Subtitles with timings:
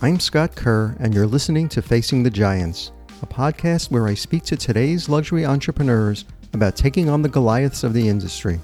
[0.00, 4.44] I'm Scott Kerr, and you're listening to Facing the Giants, a podcast where I speak
[4.44, 8.60] to today's luxury entrepreneurs about taking on the Goliaths of the industry.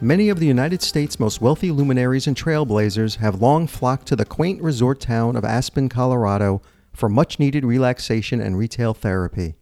[0.00, 4.24] Many of the United States' most wealthy luminaries and trailblazers have long flocked to the
[4.24, 6.60] quaint resort town of Aspen, Colorado
[6.92, 9.54] for much needed relaxation and retail therapy.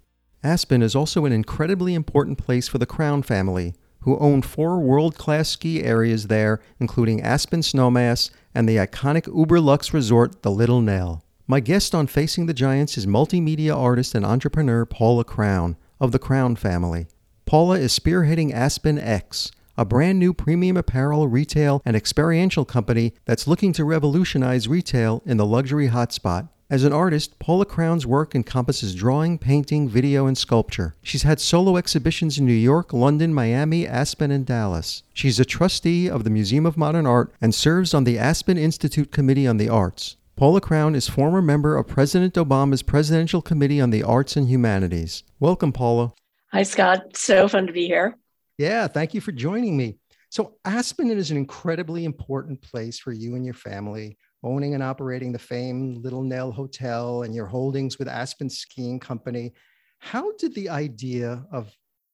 [0.42, 5.18] Aspen is also an incredibly important place for the Crown family, who own four world
[5.18, 10.80] class ski areas there, including Aspen Snowmass and the iconic Uber Lux resort, the Little
[10.80, 11.24] Nell.
[11.46, 16.18] My guest on Facing the Giants is multimedia artist and entrepreneur Paula Crown of the
[16.18, 17.06] Crown family.
[17.44, 23.48] Paula is spearheading Aspen X, a brand new premium apparel, retail, and experiential company that's
[23.48, 26.48] looking to revolutionize retail in the luxury hotspot.
[26.70, 30.94] As an artist, Paula Crown's work encompasses drawing, painting, video, and sculpture.
[31.02, 35.02] She's had solo exhibitions in New York, London, Miami, Aspen, and Dallas.
[35.12, 39.10] She's a trustee of the Museum of Modern Art and serves on the Aspen Institute
[39.10, 40.14] Committee on the Arts.
[40.36, 45.24] Paula Crown is former member of President Obama's Presidential Committee on the Arts and Humanities.
[45.40, 46.12] Welcome, Paula.
[46.52, 47.16] Hi, Scott.
[47.16, 48.16] So fun to be here.
[48.58, 49.96] Yeah, thank you for joining me.
[50.28, 55.32] So, Aspen is an incredibly important place for you and your family owning and operating
[55.32, 59.52] the famed Little Nell Hotel and your holdings with Aspen Skiing Company.
[59.98, 61.70] How did the idea of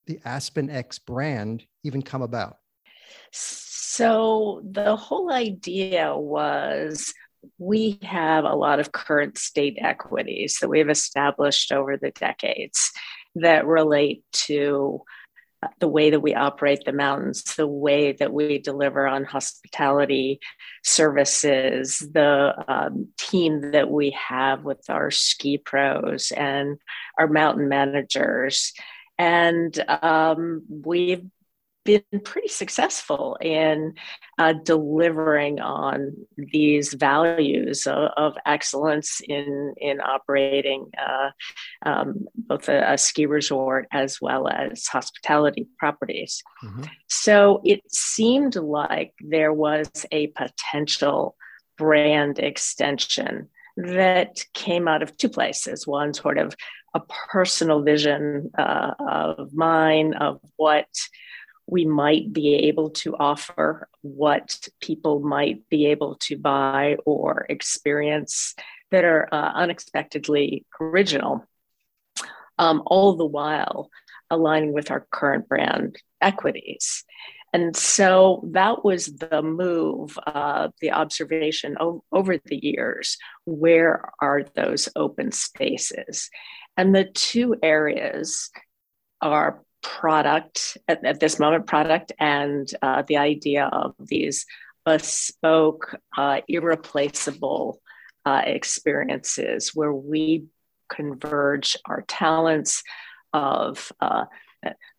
[0.06, 2.56] the Aspen X brand even come about?
[3.32, 7.14] So, the whole idea was
[7.58, 12.90] we have a lot of current state equities that we've established over the decades
[13.36, 15.02] that relate to
[15.80, 20.40] the way that we operate the mountains, the way that we deliver on hospitality
[20.84, 26.78] services, the um, team that we have with our ski pros and
[27.18, 28.72] our mountain managers.
[29.18, 31.24] And um, we've
[31.86, 33.94] been pretty successful in
[34.38, 41.30] uh, delivering on these values of, of, excellence in in operating uh,
[41.84, 46.42] um, both a, a, ski resort as well as hospitality properties.
[46.62, 46.82] Mm-hmm.
[47.08, 51.36] So it seemed like there was a potential
[51.78, 55.86] brand extension that came out of two places.
[55.86, 56.54] One sort of
[56.94, 60.88] a personal vision uh, of mine of what
[61.66, 68.54] we might be able to offer, what people might be able to buy or experience
[68.90, 71.44] that are uh, unexpectedly original,
[72.58, 73.90] um, all the while
[74.30, 77.04] aligning with our current brand equities.
[77.52, 83.18] And so that was the move, uh, the observation o- over the years.
[83.44, 86.28] Where are those open spaces?
[86.76, 88.50] And the two areas
[89.22, 94.44] are product at, at this moment, product and uh, the idea of these
[94.84, 97.80] bespoke, uh, irreplaceable
[98.24, 100.44] uh, experiences where we
[100.88, 102.82] converge our talents
[103.32, 104.24] of uh,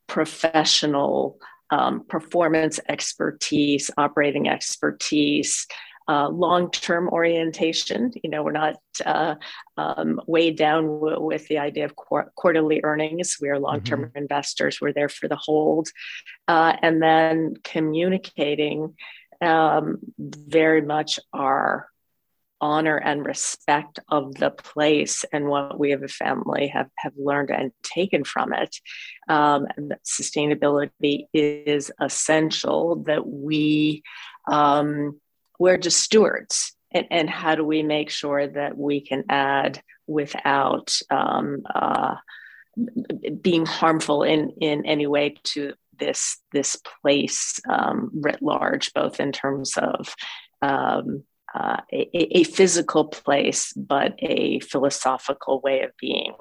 [0.07, 1.37] professional
[1.69, 5.67] um, performance expertise, operating expertise,
[6.07, 8.11] uh, long-term orientation.
[8.23, 9.35] You know, we're not uh,
[9.75, 13.37] um, weighed down w- with the idea of qu- quarterly earnings.
[13.41, 14.17] We are long-term mm-hmm.
[14.17, 14.79] investors.
[14.79, 15.89] We're there for the hold,
[16.47, 18.95] uh, and then communicating
[19.41, 21.89] um, very much our
[22.59, 27.51] honor and respect of the place and what we as a family have, have learned
[27.51, 28.75] and taken from it.
[29.29, 34.03] Um, and that sustainability is essential that we
[34.49, 35.19] um,
[35.59, 40.97] we're just stewards and, and how do we make sure that we can add without
[41.09, 42.15] um, uh,
[43.41, 49.31] being harmful in in any way to this this place um, writ large, both in
[49.31, 50.15] terms of
[50.61, 51.23] um,
[51.53, 56.33] uh, a, a, physical place, but a philosophical way of being.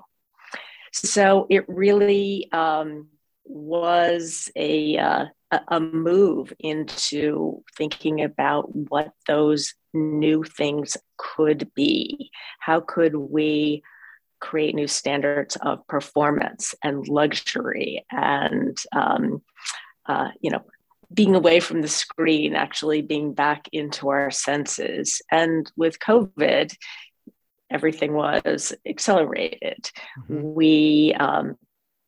[0.92, 3.08] So it really um,
[3.46, 5.26] was a uh,
[5.68, 12.30] a move into thinking about what those new things could be.
[12.60, 13.82] How could we
[14.40, 19.42] create new standards of performance and luxury and, um,
[20.06, 20.62] uh, you know,
[21.12, 25.22] being away from the screen, actually being back into our senses.
[25.30, 26.74] And with COVID,
[27.70, 29.90] everything was accelerated.
[30.18, 30.42] Mm-hmm.
[30.42, 31.56] We um,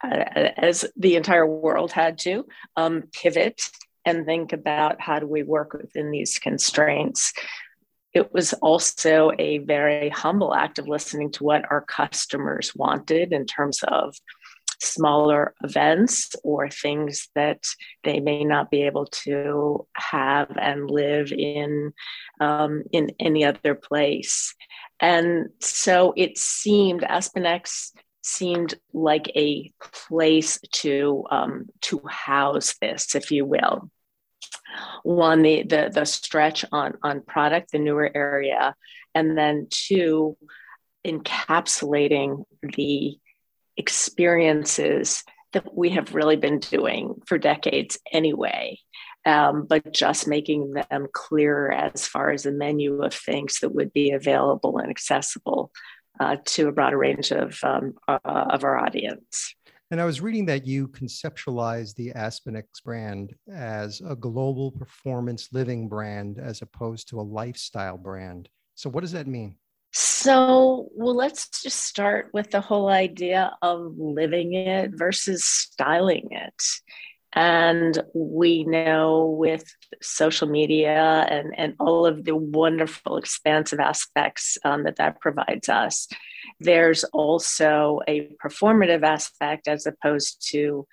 [0.03, 2.47] as the entire world had to
[2.77, 3.61] um, pivot
[4.05, 7.33] and think about how do we work within these constraints.
[8.15, 13.45] It was also a very humble act of listening to what our customers wanted in
[13.45, 14.15] terms of
[14.81, 17.65] smaller events or things that
[18.05, 21.93] they may not be able to have and live in
[22.41, 24.55] um, in any other place.
[25.01, 27.91] And so it seemed AspenX
[28.29, 33.91] seemed like a place to um, to house this, if you will.
[35.03, 38.75] One, the the the stretch on on product, the newer area,
[39.15, 40.37] and then two,
[41.07, 43.19] encapsulating the
[43.77, 48.79] experiences that we have really been doing for decades anyway.
[49.25, 53.93] Um, but just making them clearer as far as a menu of things that would
[53.93, 55.71] be available and accessible
[56.21, 59.55] uh, to a broader range of, um, uh, of our audience.
[59.91, 65.89] And I was reading that you conceptualized the AspenX brand as a global performance living
[65.89, 68.51] brand as opposed to a lifestyle brand.
[68.75, 69.57] So, what does that mean?
[69.93, 76.63] So, well, let's just start with the whole idea of living it versus styling it.
[77.35, 79.65] And we know with
[80.01, 86.09] social media and, and all of the wonderful expansive aspects um, that that provides us,
[86.59, 90.87] there's also a performative aspect as opposed to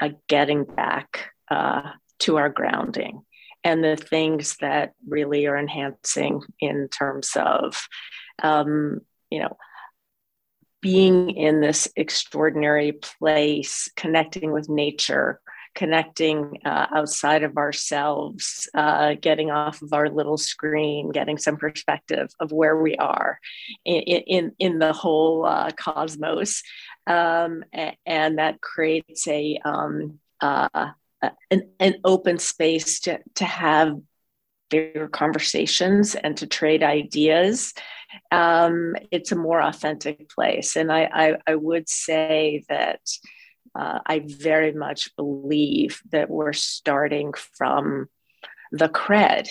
[0.00, 1.90] a getting back uh,
[2.20, 3.22] to our grounding
[3.64, 7.88] and the things that really are enhancing in terms of,
[8.42, 9.00] um,
[9.30, 9.56] you know,
[10.80, 15.40] being in this extraordinary place, connecting with nature,
[15.78, 22.28] connecting uh, outside of ourselves, uh, getting off of our little screen, getting some perspective
[22.40, 23.38] of where we are
[23.84, 26.64] in, in, in the whole uh, cosmos.
[27.06, 27.62] Um,
[28.04, 30.88] and that creates a, um, uh,
[31.48, 33.96] an, an open space to, to have
[34.70, 37.72] bigger conversations and to trade ideas.
[38.32, 40.74] Um, it's a more authentic place.
[40.74, 43.00] And I, I, I would say that
[43.78, 48.08] uh, I very much believe that we're starting from
[48.72, 49.48] the cred.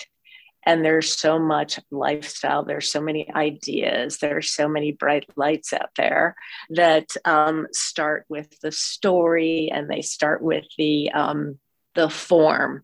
[0.66, 5.90] And there's so much lifestyle, there's so many ideas, there's so many bright lights out
[5.96, 6.36] there
[6.70, 11.58] that um, start with the story and they start with the um,
[11.94, 12.82] the form.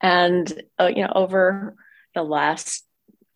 [0.00, 0.50] And
[0.80, 1.76] uh, you know, over
[2.14, 2.87] the last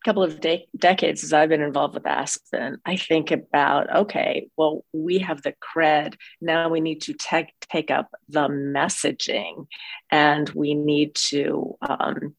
[0.03, 4.85] couple of de- decades as I've been involved with Aspen, I think about okay, well,
[4.93, 6.15] we have the cred.
[6.41, 9.67] Now we need to te- take up the messaging,
[10.11, 12.35] and we need to um,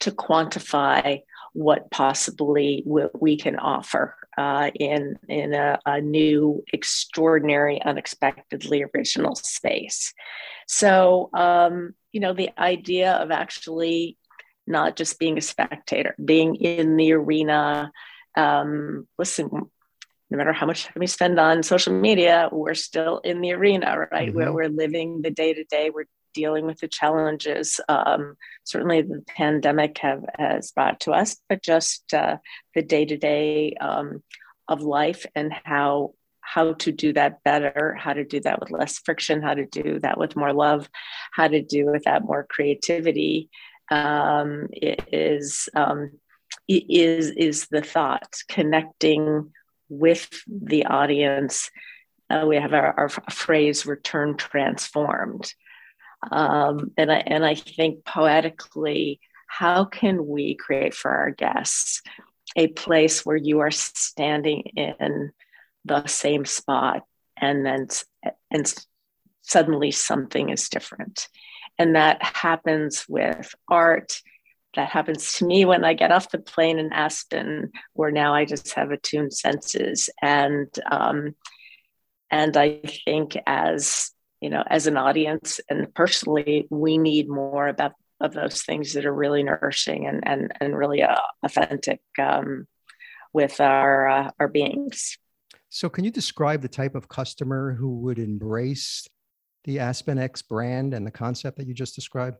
[0.00, 1.22] to quantify
[1.54, 9.34] what possibly we, we can offer uh, in in a, a, new, extraordinary, unexpectedly original
[9.34, 10.12] space.
[10.68, 14.17] So, um, you know, the idea of actually
[14.68, 17.90] not just being a spectator, being in the arena.
[18.36, 19.48] Um, listen,
[20.30, 24.06] no matter how much time we spend on social media, we're still in the arena,
[24.12, 24.28] right?
[24.28, 24.36] Mm-hmm.
[24.36, 25.90] Where we're living the day to day.
[25.90, 26.04] We're
[26.34, 28.36] dealing with the challenges um,
[28.68, 32.36] certainly the pandemic have has brought to us, but just uh,
[32.74, 33.74] the day to day
[34.68, 38.98] of life and how how to do that better, how to do that with less
[39.00, 40.88] friction, how to do that with more love,
[41.32, 43.50] how to do with that more creativity
[43.90, 46.12] um, is um,
[46.68, 49.52] is is the thought connecting
[49.88, 51.70] with the audience.
[52.30, 55.54] Uh, we have our, our, phrase "return transformed,"
[56.30, 62.02] um, and I and I think poetically, how can we create for our guests
[62.56, 65.32] a place where you are standing in
[65.84, 67.02] the same spot
[67.36, 67.86] and then
[68.50, 68.74] and
[69.42, 71.28] suddenly something is different
[71.78, 74.20] and that happens with art.
[74.74, 78.44] That happens to me when i get off the plane in aspen where now i
[78.44, 80.10] just have attuned senses.
[80.22, 81.34] And um,
[82.30, 87.92] and i think as you know as an audience and personally we need more about
[88.20, 92.66] of those things that are really nourishing and and, and really uh, authentic um,
[93.32, 95.18] with our uh, our beings.
[95.70, 99.06] So, can you describe the type of customer who would embrace
[99.68, 102.38] the AspenX brand and the concept that you just described?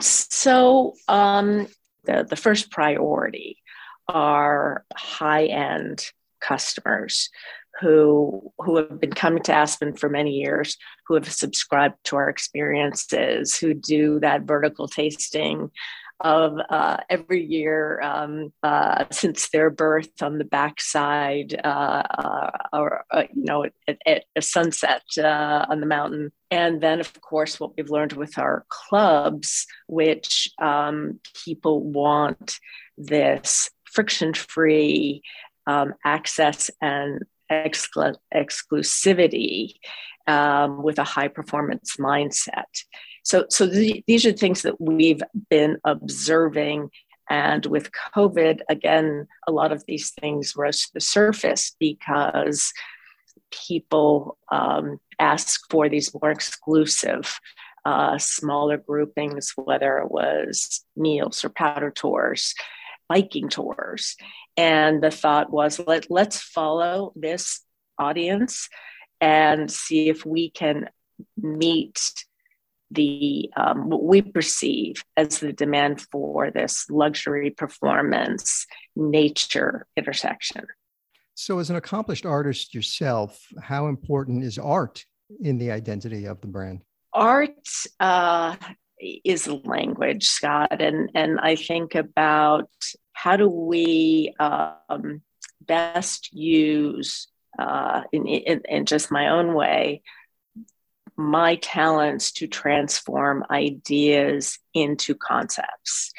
[0.00, 1.68] So, um,
[2.02, 3.58] the, the first priority
[4.08, 6.04] are high end
[6.40, 7.30] customers
[7.80, 10.76] who who have been coming to Aspen for many years,
[11.06, 15.70] who have subscribed to our experiences, who do that vertical tasting
[16.20, 23.04] of uh, every year um, uh, since their birth on the backside, uh, uh or
[23.10, 26.30] uh, you know, at, at a sunset uh, on the mountain.
[26.50, 32.58] And then, of course, what we've learned with our clubs, which um, people want
[32.96, 35.22] this friction-free
[35.66, 39.74] um, access and exclusivity
[40.26, 42.64] um, with a high performance mindset.
[43.24, 46.90] So, so th- these are things that we've been observing.
[47.28, 52.72] And with COVID, again, a lot of these things rose to the surface because
[53.50, 57.38] people um, ask for these more exclusive,
[57.84, 62.54] uh, smaller groupings, whether it was meals or powder tours,
[63.08, 64.16] biking tours.
[64.56, 67.62] And the thought was let, let's follow this
[67.98, 68.68] audience
[69.20, 70.88] and see if we can
[71.36, 72.00] meet
[72.94, 80.66] the um, what we perceive as the demand for this luxury performance nature intersection.
[81.34, 85.04] So, as an accomplished artist yourself, how important is art
[85.40, 86.82] in the identity of the brand?
[87.12, 87.68] Art
[88.00, 88.56] uh,
[88.98, 92.70] is language, Scott, and and I think about
[93.12, 95.22] how do we um,
[95.60, 100.02] best use uh, in, in, in just my own way
[101.16, 106.12] my talents to transform ideas into concepts.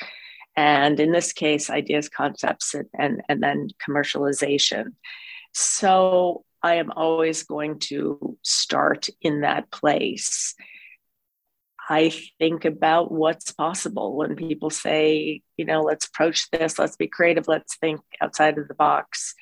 [0.55, 4.93] And in this case, ideas, concepts, and, and, and then commercialization.
[5.53, 10.55] So I am always going to start in that place.
[11.87, 17.07] I think about what's possible when people say, you know, let's approach this, let's be
[17.07, 19.35] creative, let's think outside of the box.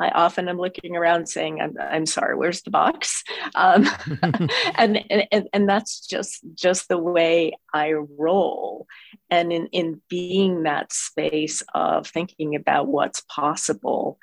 [0.00, 3.22] I often am looking around saying, I'm, I'm sorry, where's the box?
[3.54, 3.86] Um,
[4.76, 8.86] and, and, and that's just, just the way I roll.
[9.28, 14.18] And in, in being that space of thinking about what's possible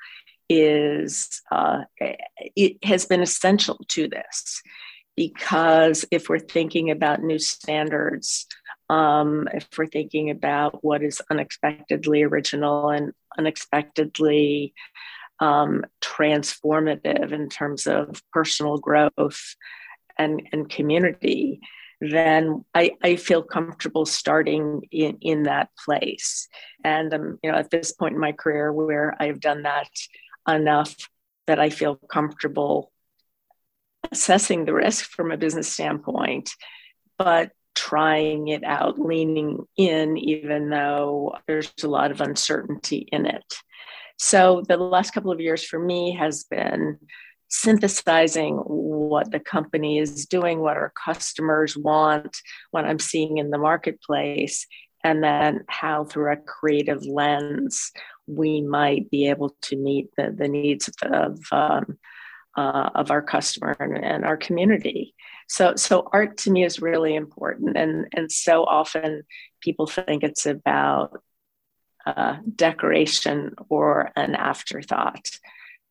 [0.48, 1.82] is, uh,
[2.56, 4.62] it has been essential to this
[5.16, 8.46] because if we're thinking about new standards,
[8.90, 14.74] um, if we're thinking about what is unexpectedly original and unexpectedly
[15.40, 19.54] um, transformative in terms of personal growth
[20.18, 21.60] and, and community,
[22.00, 26.48] then I, I feel comfortable starting in, in that place.
[26.84, 29.88] And um, you know, at this point in my career where I've done that
[30.48, 30.94] enough
[31.46, 32.92] that I feel comfortable
[34.12, 36.50] assessing the risk from a business standpoint,
[37.18, 43.54] but trying it out, leaning in, even though there's a lot of uncertainty in it.
[44.18, 46.98] So the last couple of years for me has been
[47.48, 52.36] synthesizing what the company is doing, what our customers want,
[52.72, 54.66] what I'm seeing in the marketplace,
[55.04, 57.92] and then how through a creative lens
[58.26, 61.98] we might be able to meet the, the needs of, um,
[62.56, 65.14] uh, of our customer and, and, our community.
[65.48, 69.22] So, so art to me is really important, and and so often
[69.62, 71.22] people think it's about
[72.16, 75.30] uh, decoration or an afterthought.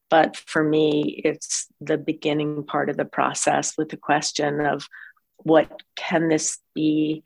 [0.09, 4.88] But for me, it's the beginning part of the process with the question of
[5.38, 7.24] what can this be?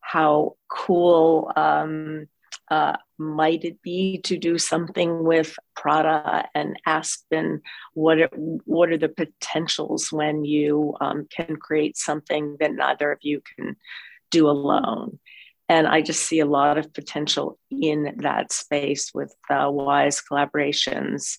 [0.00, 2.28] How cool um,
[2.70, 7.62] uh, might it be to do something with Prada and Aspen?
[7.94, 8.30] What are,
[8.64, 13.76] what are the potentials when you um, can create something that neither of you can
[14.30, 15.18] do alone?
[15.72, 21.38] And I just see a lot of potential in that space with uh, wise collaborations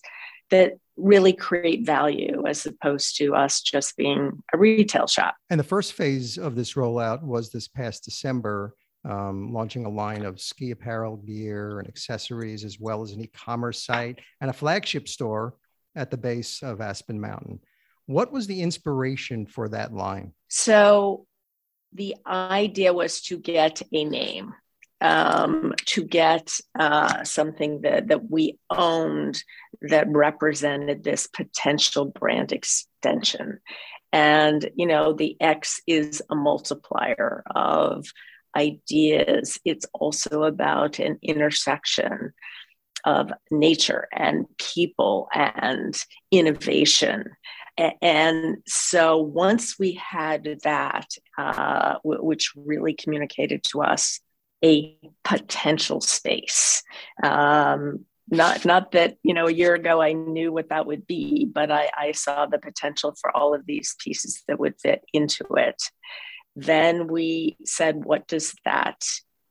[0.50, 5.36] that really create value as opposed to us just being a retail shop.
[5.50, 8.74] And the first phase of this rollout was this past December,
[9.08, 13.28] um, launching a line of ski apparel, gear, and accessories, as well as an e
[13.28, 15.54] commerce site and a flagship store
[15.94, 17.60] at the base of Aspen Mountain.
[18.06, 20.32] What was the inspiration for that line?
[20.48, 21.28] So,
[21.94, 24.54] the idea was to get a name,
[25.00, 29.42] um, to get uh, something that, that we owned
[29.82, 33.60] that represented this potential brand extension.
[34.12, 38.06] And, you know, the X is a multiplier of
[38.56, 42.32] ideas, it's also about an intersection
[43.04, 47.30] of nature and people and innovation
[47.76, 54.20] and so once we had that, uh, which really communicated to us
[54.64, 56.82] a potential space,
[57.22, 61.44] um, not not that you know a year ago I knew what that would be,
[61.44, 65.44] but I, I saw the potential for all of these pieces that would fit into
[65.56, 65.82] it.
[66.56, 69.04] Then we said, what does that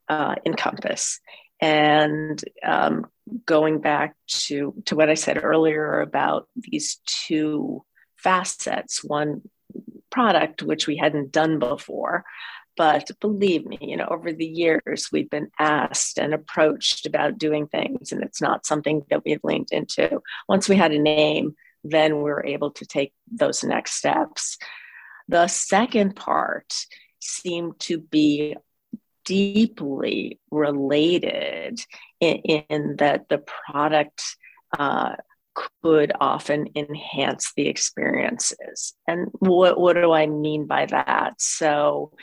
[0.08, 1.20] uh, encompass?
[1.60, 3.08] And um,
[3.46, 7.84] going back to to what I said earlier about these two
[8.24, 9.42] facets, one
[10.10, 12.24] product, which we hadn't done before.
[12.76, 17.68] But believe me, you know, over the years, we've been asked and approached about doing
[17.68, 20.22] things, and it's not something that we've leaned into.
[20.50, 24.58] Once we had a name, then we were able to take those next steps.
[25.28, 26.74] The second part
[27.20, 28.56] seemed to be
[29.26, 31.80] deeply related
[32.20, 34.24] in, in that the product
[34.78, 35.16] uh,
[35.82, 38.94] could often enhance the experiences.
[39.08, 41.36] And what, what do I mean by that?
[41.40, 42.14] So,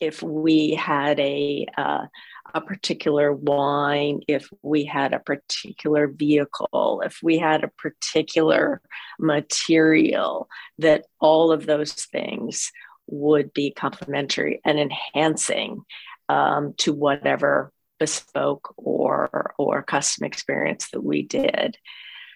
[0.00, 2.06] if we had a uh,
[2.54, 8.80] a particular wine, if we had a particular vehicle, if we had a particular
[9.18, 12.72] material, that all of those things
[13.06, 15.82] would be complementary and enhancing
[16.28, 21.76] um, to whatever bespoke or or custom experience that we did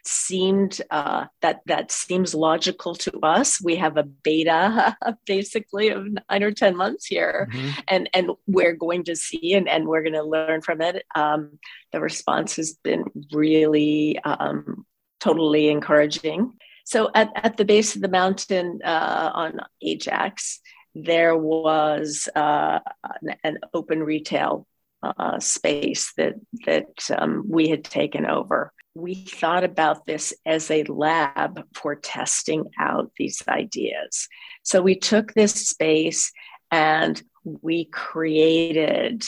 [0.07, 3.61] seemed uh, that that seems logical to us.
[3.63, 4.97] We have a beta
[5.27, 7.71] basically of nine or ten months here, mm-hmm.
[7.89, 11.05] and and we're going to see and, and we're going to learn from it.
[11.15, 11.59] Um,
[11.93, 14.85] the response has been really um,
[15.21, 16.53] totally encouraging.
[16.85, 20.61] So at, at the base of the mountain uh, on Ajax,
[20.95, 22.81] there was uh,
[23.23, 24.67] an, an, open retail
[25.03, 26.35] uh, space that
[26.67, 32.71] that um, we had taken over we thought about this as a lab for testing
[32.79, 34.29] out these ideas.
[34.63, 36.33] So we took this space
[36.71, 39.25] and we created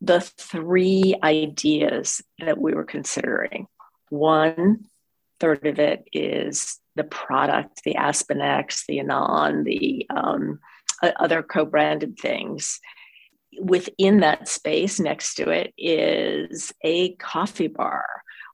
[0.00, 3.66] the three ideas that we were considering.
[4.10, 4.84] One
[5.40, 10.60] third of it is the product, the Aspen X, the Anon, the um,
[11.02, 12.80] other co branded things.
[13.60, 18.06] Within that space next to it is a coffee bar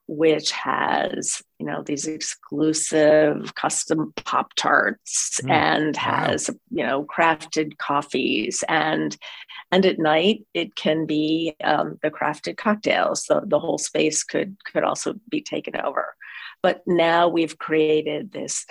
[0.09, 6.57] which has you know these exclusive custom pop tarts mm, and has wow.
[6.71, 8.65] you know crafted coffees.
[8.69, 9.17] And
[9.71, 14.57] and at night it can be um, the crafted cocktails so the whole space could
[14.73, 16.15] could also be taken over.
[16.63, 18.65] But now we've created this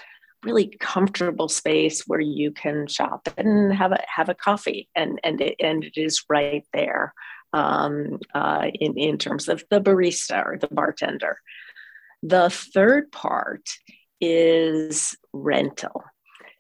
[0.44, 4.90] really comfortable space where you can shop and have a have a coffee.
[4.96, 7.14] And and it, and it is right there
[7.54, 11.38] um, uh, in, in terms of the barista or the bartender.
[12.24, 13.70] The third part
[14.20, 16.04] is rental.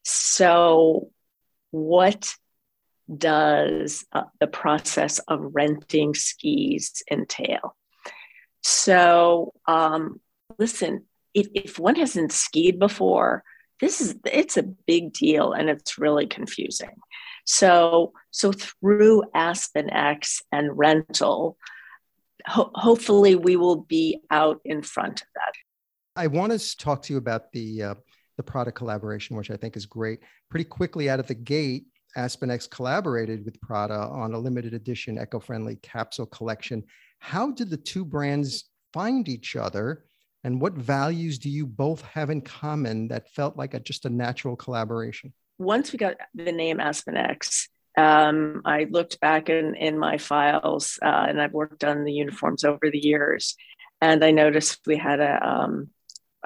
[0.03, 1.09] So,
[1.71, 2.33] what
[3.15, 7.75] does uh, the process of renting skis entail?
[8.63, 10.19] So, um,
[10.59, 13.43] listen, if, if one hasn't skied before,
[13.79, 16.95] this is it's a big deal and it's really confusing.
[17.47, 21.57] So, so through Aspen X and rental,
[22.45, 25.53] ho- hopefully we will be out in front of that.
[26.21, 27.95] I want to talk to you about the uh,
[28.35, 30.19] the product collaboration, which I think is great.
[30.49, 31.85] Pretty quickly out of the gate,
[32.17, 36.83] Aspen X collaborated with Prada on a limited edition eco-friendly capsule collection.
[37.19, 40.03] How did the two brands find each other?
[40.43, 44.09] And what values do you both have in common that felt like a, just a
[44.09, 45.33] natural collaboration?
[45.57, 50.99] Once we got the name Aspen X, um, I looked back in, in my files,
[51.01, 53.55] uh, and I've worked on the uniforms over the years,
[54.01, 55.89] and I noticed we had a, um,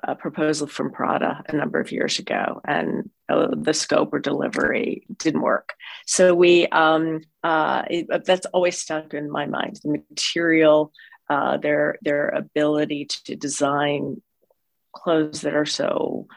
[0.02, 5.06] a proposal from Prada a number of years ago, and uh, the scope or delivery
[5.18, 5.74] didn't work.
[6.06, 9.80] So we um, uh, it, that's always stuck in my mind.
[9.84, 10.94] The material,
[11.30, 14.22] uh, their their ability to design
[14.94, 16.28] clothes that are so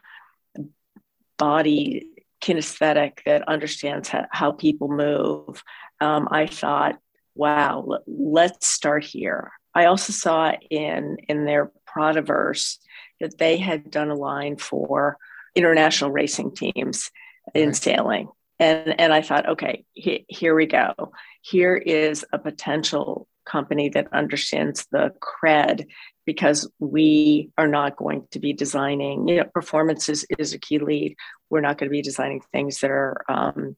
[1.39, 2.14] body
[2.45, 5.63] kinesthetic that understands how, how people move,
[6.01, 6.99] um, I thought,
[7.35, 9.53] wow, let's start here.
[9.75, 12.79] I also saw in in their Pradaverse
[13.21, 15.17] that they had done a line for
[15.55, 17.11] international racing teams
[17.55, 17.77] in right.
[17.77, 18.29] sailing.
[18.59, 21.13] And, and I thought, okay, he, here we go.
[21.43, 25.87] Here is a potential company that understands the cred
[26.27, 30.79] because we are not going to be designing, you know, performance is, is a key
[30.79, 31.17] lead.
[31.51, 33.77] We're not going to be designing things that are, um,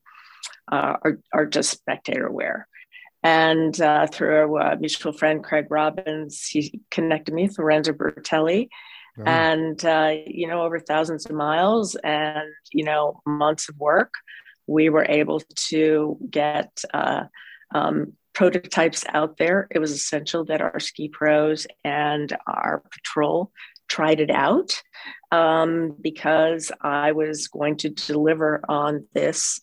[0.71, 2.69] uh, are, are just spectator wear.
[3.23, 8.69] And uh, through a mutual friend, Craig Robins, he connected me with Lorenzo Bertelli.
[9.25, 14.13] And, uh, you know, over thousands of miles and, you know, months of work,
[14.67, 17.25] we were able to get uh,
[17.75, 19.67] um, prototypes out there.
[19.71, 23.51] It was essential that our ski pros and our patrol
[23.89, 24.83] tried it out
[25.33, 29.59] um, because I was going to deliver on this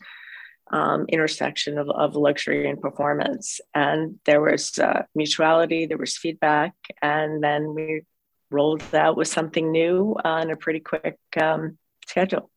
[0.71, 3.61] um, intersection of, of luxury and performance.
[3.75, 8.01] And there was uh, mutuality, there was feedback, and then we
[8.49, 12.49] rolled out with something new on a pretty quick um, schedule.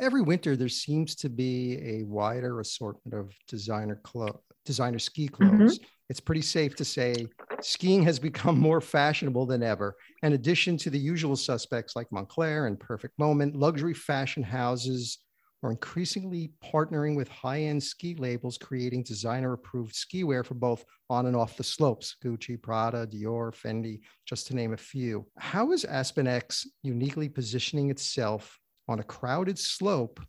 [0.00, 5.58] Every winter, there seems to be a wider assortment of designer clothes designer ski mm-hmm.
[5.58, 5.78] clothes.
[5.78, 5.84] Mm-hmm.
[6.10, 7.26] It's pretty safe to say
[7.60, 9.96] skiing has become more fashionable than ever.
[10.22, 15.18] In addition to the usual suspects like Moncler and Perfect Moment, luxury fashion houses
[15.62, 20.84] are increasingly partnering with high end ski labels, creating designer approved ski wear for both
[21.10, 25.26] on and off the slopes Gucci, Prada, Dior, Fendi, just to name a few.
[25.36, 30.20] How is Aspen X uniquely positioning itself on a crowded slope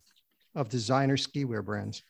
[0.54, 2.02] of designer ski wear brands?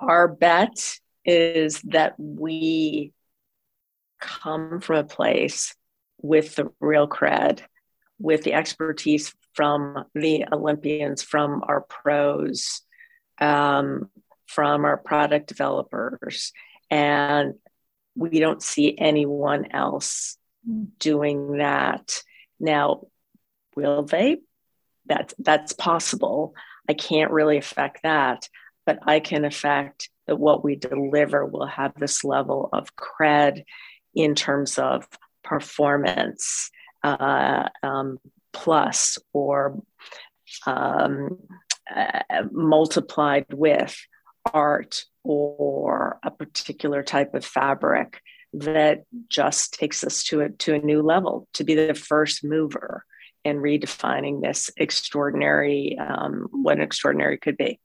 [0.00, 3.12] Our bet is that we
[4.20, 5.74] come from a place
[6.22, 7.60] with the real cred,
[8.18, 12.82] with the expertise from the Olympians, from our pros,
[13.40, 14.10] um,
[14.46, 16.52] from our product developers.
[16.90, 17.54] And
[18.14, 20.38] we don't see anyone else
[20.98, 22.22] doing that.
[22.58, 23.06] Now,
[23.74, 24.38] will they?
[25.06, 26.54] That's that's possible.
[26.88, 28.48] I can't really affect that,
[28.84, 33.64] but I can affect that what we deliver will have this level of cred
[34.14, 35.06] in terms of
[35.44, 36.70] performance
[37.02, 38.18] uh, um,
[38.52, 39.80] plus or
[40.66, 41.38] um,
[41.94, 43.96] uh, multiplied with
[44.52, 48.20] art or a particular type of fabric
[48.52, 53.04] that just takes us to a, to a new level to be the first mover
[53.44, 57.78] in redefining this extraordinary um, what extraordinary could be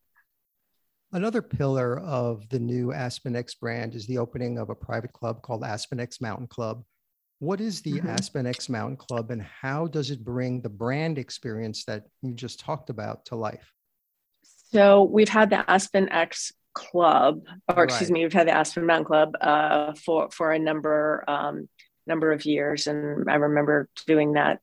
[1.14, 5.62] Another pillar of the new AspenX brand is the opening of a private club called
[5.62, 6.86] AspenX Mountain Club.
[7.40, 8.08] What is the mm-hmm.
[8.08, 12.62] Aspen X Mountain Club and how does it bring the brand experience that you just
[12.62, 13.74] talked about to life?
[14.72, 19.34] So we've had the AspenX Club, or excuse me, we've had the Aspen Mountain Club
[19.42, 21.68] uh, for for a number um,
[22.08, 24.62] number of years, and I remember doing that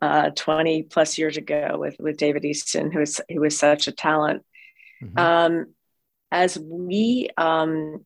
[0.00, 3.92] uh, 20 plus years ago with with David Easton, who was who was such a
[3.92, 4.42] talent
[5.02, 5.18] Mm-hmm.
[5.18, 5.66] Um,
[6.30, 8.04] as we, um,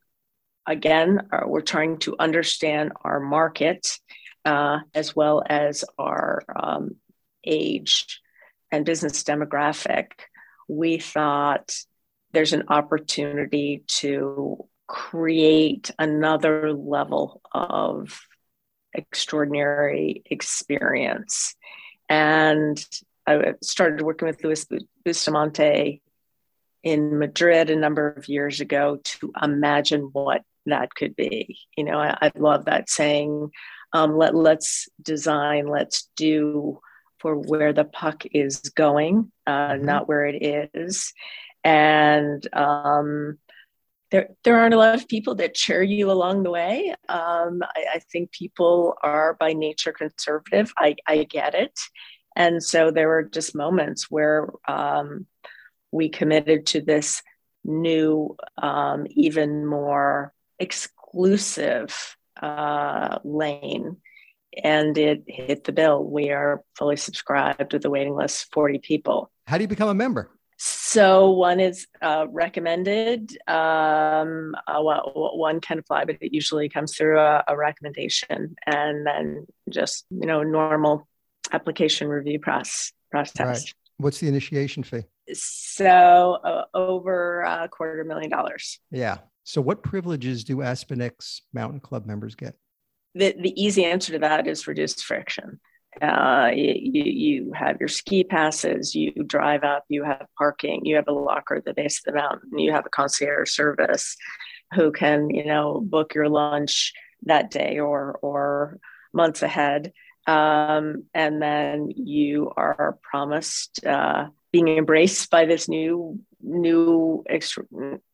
[0.67, 3.99] again, are, we're trying to understand our market
[4.45, 6.97] uh, as well as our um,
[7.45, 8.21] age
[8.71, 10.07] and business demographic,
[10.69, 11.75] we thought
[12.33, 18.21] there's an opportunity to create another level of
[18.93, 21.55] extraordinary experience.
[22.09, 22.85] And
[23.27, 24.67] I started working with Luis
[25.05, 26.03] Bustamante
[26.87, 31.59] in Madrid a number of years ago to imagine what that could be.
[31.77, 33.51] You know, I, I love that saying,
[33.93, 36.79] um, let, let's design, let's do
[37.19, 39.85] for where the puck is going, uh, mm-hmm.
[39.85, 41.13] not where it is.
[41.65, 43.39] And um,
[44.13, 46.95] there, there aren't a lot of people that cheer you along the way.
[47.09, 50.73] Um, I, I, think people are by nature conservative.
[50.79, 51.77] I, I get it.
[52.37, 55.27] And so there were just moments where um,
[55.97, 57.23] we committed to this
[57.65, 63.97] new, um, even more exclusive uh, lane.
[64.63, 66.03] And it hit the bill.
[66.03, 69.31] We are fully subscribed with a waiting list 40 people.
[69.47, 70.31] How do you become a member?
[70.59, 73.37] So one is uh, recommended.
[73.47, 79.47] Um, uh, one can apply, but it usually comes through a, a, recommendation, and then
[79.69, 81.07] just you know normal
[81.53, 82.93] application review process.
[83.11, 83.47] process.
[83.47, 83.75] Right.
[83.99, 85.05] What's the initiation fee?
[85.33, 88.79] So uh, over a quarter million dollars.
[88.91, 89.19] Yeah.
[89.45, 92.57] So what privileges do Aspen X Mountain Club members get?
[93.15, 95.61] The, the easy answer to that is reduced friction.
[96.03, 101.09] Uh, you, you have your ski passes, you drive up, you have parking, you have
[101.09, 104.15] a locker at the base of the mountain, you have a concierge service
[104.75, 108.79] who can, you know, book your lunch that day or or
[109.15, 109.93] months ahead.
[110.27, 117.65] Um, and then you are promised uh, being embraced by this new new extra,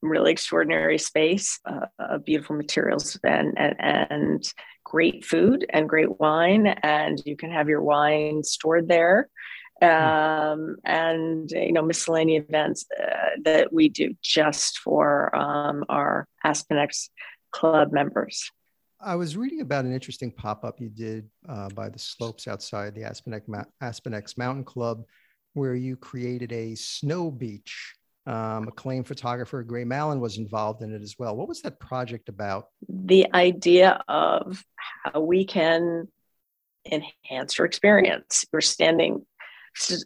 [0.01, 4.53] really extraordinary space uh, of beautiful materials and, and and
[4.85, 9.29] great food and great wine and you can have your wine stored there
[9.83, 16.79] um, and you know miscellaneous events uh, that we do just for um, our Aspen
[16.79, 17.11] X
[17.51, 18.51] club members.
[19.05, 22.95] I was reading about an interesting pop up you did uh, by the slopes outside
[22.95, 23.47] the Aspen X,
[23.81, 25.05] Aspen X Mountain Club
[25.55, 27.95] where you created a snow beach.
[28.25, 31.37] Um, acclaimed photographer Gray Malin was involved in it as well.
[31.37, 32.67] What was that project about?
[32.89, 36.07] The idea of how we can
[36.91, 38.45] enhance your experience.
[38.53, 39.27] You're standing,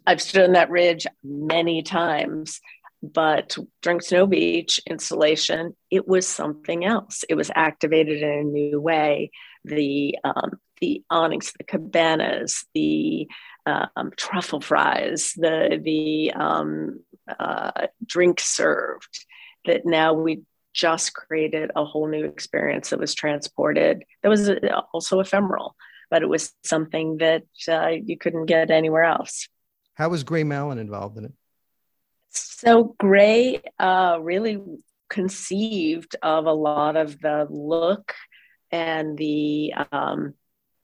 [0.07, 2.59] I've stood on that ridge many times,
[3.03, 7.23] but during Snow Beach installation, it was something else.
[7.29, 9.31] It was activated in a new way.
[9.65, 13.27] The um, the awnings, the cabanas, the
[13.65, 17.01] um, truffle fries, the the um,
[17.39, 19.25] uh, drinks served.
[19.65, 24.03] That now we just created a whole new experience that was transported.
[24.23, 25.75] That was uh, also ephemeral,
[26.09, 29.49] but it was something that uh, you couldn't get anywhere else.
[29.95, 31.31] How was Gray Malin involved in it?
[32.29, 34.59] So Gray uh, really
[35.09, 38.13] conceived of a lot of the look
[38.71, 40.33] and the um,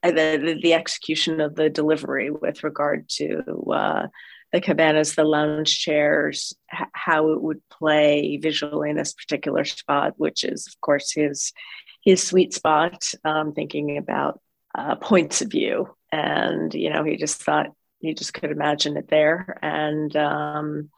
[0.02, 3.42] the, the execution of the delivery with regard to
[3.74, 4.08] uh,
[4.52, 10.14] the cabanas, the lounge chairs, h- how it would play visually in this particular spot,
[10.18, 11.54] which is, of course, his
[12.02, 13.12] his sweet spot.
[13.24, 14.42] Um, thinking about
[14.76, 17.68] uh, points of view, and you know, he just thought
[18.00, 20.90] he just could imagine it there, and um,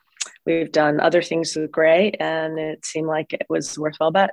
[0.46, 4.32] we've done other things with Gray, and it seemed like it was worthwhile bet.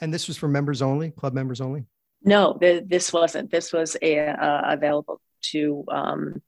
[0.00, 1.86] And this was for members only, club members only.
[2.22, 3.50] No, th- this wasn't.
[3.50, 6.42] This was a, uh, available to um,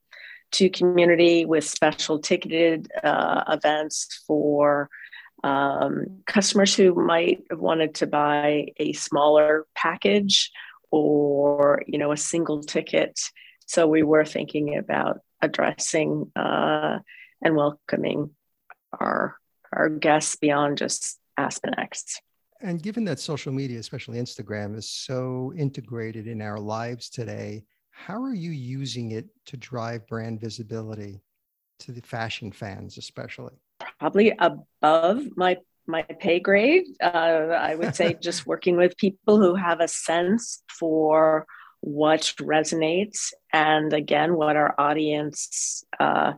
[0.53, 4.89] to community with special ticketed uh, events for
[5.45, 10.51] um, customers who might have wanted to buy a smaller package
[10.91, 13.19] or you know a single ticket.
[13.67, 16.99] So we were thinking about addressing uh,
[17.43, 18.31] and welcoming
[18.99, 19.37] our
[19.73, 22.21] our guests beyond just Aspen X.
[22.61, 28.23] And given that social media, especially Instagram, is so integrated in our lives today, how
[28.23, 31.23] are you using it to drive brand visibility
[31.81, 33.55] to the fashion fans, especially?
[33.99, 36.85] Probably above my my pay grade.
[37.03, 37.07] Uh,
[37.59, 41.47] I would say just working with people who have a sense for
[41.81, 46.33] what resonates and again what our audience uh,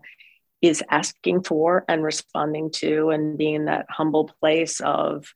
[0.63, 5.27] is asking for and responding to and being in that humble place of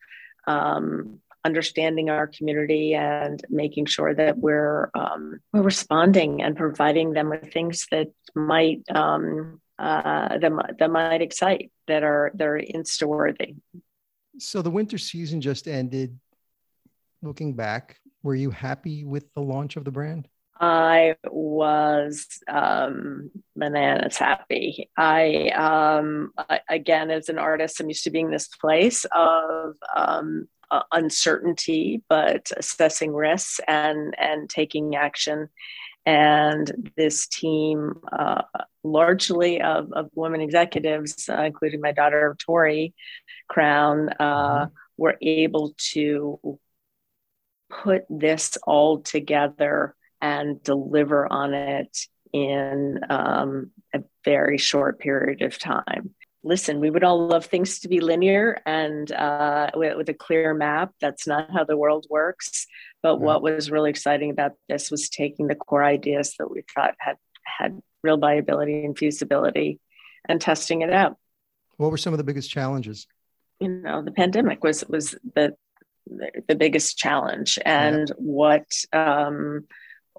[0.47, 7.31] um, understanding our community and making sure that we're um, we're responding and providing them
[7.31, 13.05] with things that might um, uh, that, that might excite that are that are insta
[13.05, 13.57] worthy.
[14.39, 16.19] So the winter season just ended.
[17.23, 20.29] Looking back, were you happy with the launch of the brand?
[20.61, 24.90] I was um, bananas happy.
[24.97, 30.49] I, um, I, again, as an artist, I'm used to being this place of um,
[30.71, 35.49] uh, uncertainty, but assessing risks and and taking action.
[36.05, 38.42] And this team, uh,
[38.85, 42.95] largely of, of women executives, uh, including my daughter Tori
[43.49, 44.75] Crown, uh, mm-hmm.
[44.97, 46.59] were able to
[47.69, 51.97] put this all together and deliver on it
[52.33, 56.15] in um, a very short period of time.
[56.43, 60.53] Listen, we would all love things to be linear and uh, with, with, a clear
[60.53, 60.93] map.
[61.01, 62.67] That's not how the world works.
[63.03, 66.95] But what was really exciting about this was taking the core ideas that we thought
[66.99, 69.79] had had real viability and feasibility
[70.29, 71.17] and testing it out.
[71.77, 73.07] What were some of the biggest challenges?
[73.61, 75.57] You know, the pandemic was was the
[76.49, 78.15] the biggest challenge, and yeah.
[78.19, 79.67] what um,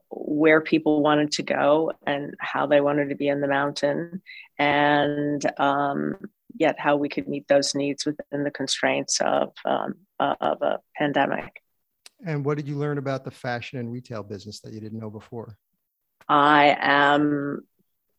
[0.09, 4.21] where people wanted to go and how they wanted to be in the mountain
[4.57, 6.15] and um,
[6.55, 11.61] yet how we could meet those needs within the constraints of, um, of a pandemic
[12.25, 15.09] and what did you learn about the fashion and retail business that you didn't know
[15.09, 15.57] before
[16.29, 17.61] i am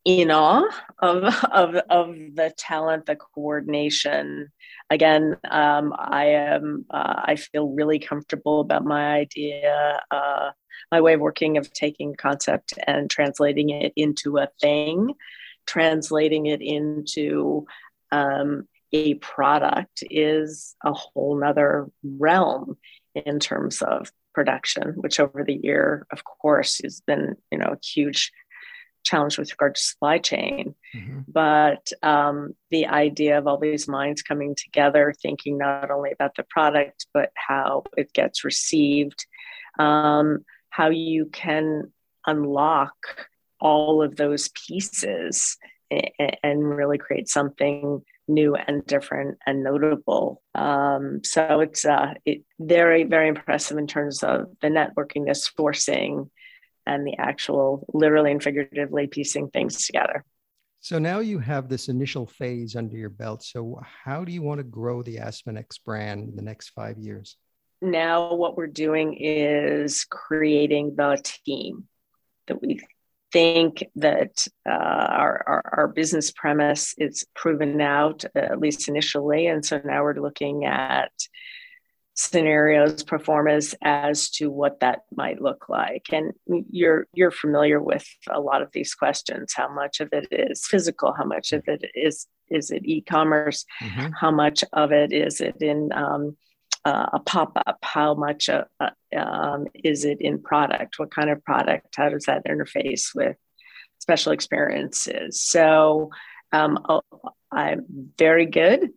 [0.09, 0.65] in awe
[1.01, 1.23] of,
[1.53, 4.49] of, of the talent, the coordination.
[4.89, 6.87] Again, um, I am.
[6.91, 10.51] Uh, I feel really comfortable about my idea, uh,
[10.91, 15.15] my way of working of taking concept and translating it into a thing,
[15.67, 17.67] translating it into
[18.11, 22.77] um, a product is a whole nother realm
[23.15, 27.87] in terms of production, which over the year, of course, has been you know a
[27.87, 28.33] huge
[29.05, 30.75] challenge with regard to supply chain.
[30.95, 31.21] Mm-hmm.
[31.29, 36.45] But um, the idea of all these minds coming together, thinking not only about the
[36.45, 39.27] product, but how it gets received,
[39.79, 41.93] um, how you can
[42.27, 43.27] unlock
[43.61, 45.57] all of those pieces
[45.91, 50.43] and, really create something new and different and notable.
[50.55, 56.29] Um, so it's uh, it, very, very impressive in terms of the networking, the sourcing,
[56.87, 60.25] and the actual literally and figuratively piecing things together.
[60.81, 63.43] So now you have this initial phase under your belt.
[63.43, 66.99] So how do you want to grow the Aspen X brand in the next five
[66.99, 67.37] years?
[67.81, 71.89] Now what we're doing is creating the team
[72.47, 72.81] that we
[73.33, 79.47] think that uh, our, our, our, business premise is proven out, uh, at least initially.
[79.47, 81.13] And so now we're looking at
[82.19, 86.33] scenarios performance as to what that might look like and
[86.69, 91.15] you're you're familiar with a lot of these questions how much of it is physical
[91.17, 94.09] how much of it is is it e-commerce mm-hmm.
[94.21, 96.37] how much of it is it in um,
[96.85, 97.79] uh, a pop-up.
[97.83, 100.99] How much uh, uh, um, is it in product?
[100.99, 101.95] What kind of product?
[101.97, 103.37] How does that interface with
[103.99, 105.41] special experiences?
[105.41, 106.11] So
[106.53, 106.79] um,
[107.51, 108.91] I'm very good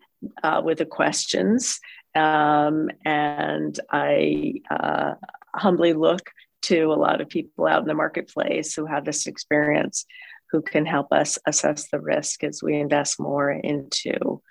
[0.43, 1.79] uh, with the questions,
[2.15, 5.13] um, and I uh,
[5.53, 6.29] humbly look
[6.63, 10.05] to a lot of people out in the marketplace who have this experience
[10.51, 14.41] who can help us assess the risk as we invest more into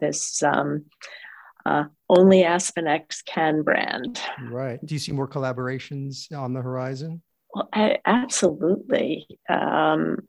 [0.00, 0.84] this um,
[1.66, 4.20] uh, only AspenX can brand.
[4.50, 4.78] Right.
[4.84, 7.22] Do you see more collaborations on the horizon?
[7.52, 9.26] Well, I, absolutely.
[9.48, 10.28] Um,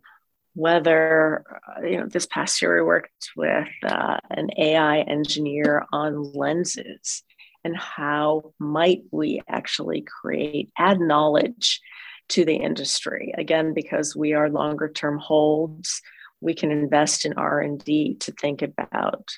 [0.56, 1.44] whether
[1.78, 7.22] uh, you know this past year we worked with uh, an AI engineer on lenses
[7.64, 11.80] and how might we actually create add knowledge
[12.30, 16.02] to the industry again because we are longer term holds
[16.42, 19.30] we can invest in r&d to think about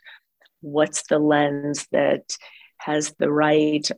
[0.62, 2.36] what's the lens that
[2.78, 3.90] has the right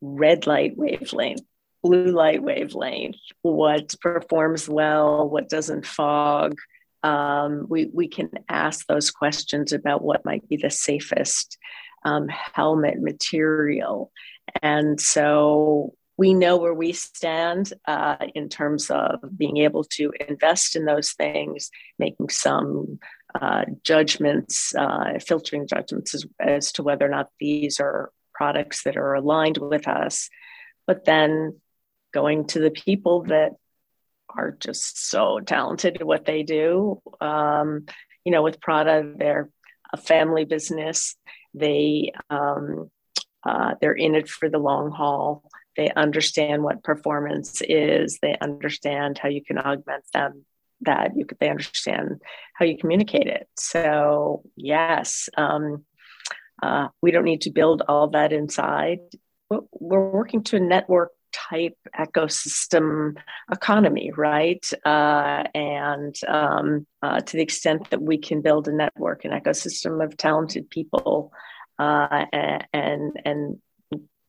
[0.00, 1.40] red light wavelength
[1.82, 6.56] blue light wavelength what performs well what doesn't fog?
[7.02, 11.56] Um, we, we can ask those questions about what might be the safest
[12.04, 14.10] um, helmet material.
[14.62, 20.74] And so we know where we stand uh, in terms of being able to invest
[20.74, 22.98] in those things, making some
[23.34, 28.96] uh, judgments, uh, filtering judgments as, as, to whether or not these are products that
[28.96, 30.30] are aligned with us,
[30.86, 31.60] but then
[32.14, 33.52] going to the people that
[34.28, 37.00] are just so talented at what they do.
[37.20, 37.86] Um,
[38.24, 39.50] you know, with Prada, they're
[39.92, 41.16] a family business.
[41.54, 42.90] They um,
[43.44, 45.48] uh, they're in it for the long haul.
[45.76, 48.18] They understand what performance is.
[48.20, 50.44] They understand how you can augment them.
[50.82, 52.20] That you could, they understand
[52.54, 53.48] how you communicate it.
[53.58, 55.84] So yes, um,
[56.62, 58.98] uh, we don't need to build all that inside.
[59.48, 63.16] We're working to a network type ecosystem
[63.50, 64.64] economy, right?
[64.84, 70.04] Uh, and um, uh, to the extent that we can build a network, an ecosystem
[70.04, 71.32] of talented people,
[71.78, 72.24] uh,
[72.72, 73.58] and and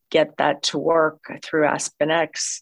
[0.09, 2.61] get that to work through AspenX,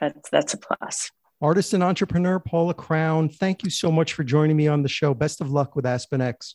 [0.00, 1.10] that's that's a plus.
[1.40, 5.14] Artist and entrepreneur Paula Crown, thank you so much for joining me on the show.
[5.14, 6.54] Best of luck with AspenX.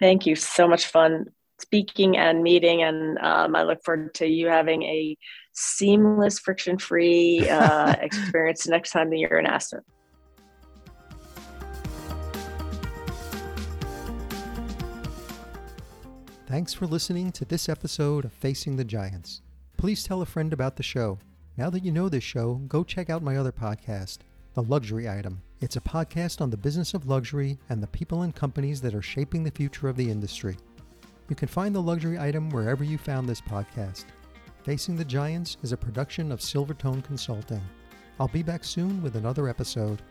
[0.00, 0.34] Thank you.
[0.34, 1.26] So much fun
[1.60, 5.16] speaking and meeting, and um, I look forward to you having a
[5.52, 9.82] seamless, friction-free uh, experience next time that you're in Aspen.
[16.48, 19.42] Thanks for listening to this episode of Facing the Giants.
[19.76, 21.18] Please tell a friend about the show.
[21.56, 24.18] Now that you know this show, go check out my other podcast,
[24.54, 25.40] The Luxury Item.
[25.60, 29.00] It's a podcast on the business of luxury and the people and companies that are
[29.00, 30.56] shaping the future of the industry.
[31.28, 34.06] You can find The Luxury Item wherever you found this podcast.
[34.64, 37.62] Facing the Giants is a production of Silvertone Consulting.
[38.18, 40.02] I'll be back soon with another episode.